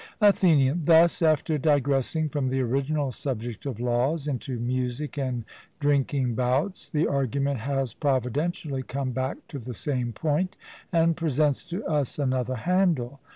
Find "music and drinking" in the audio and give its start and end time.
4.59-6.33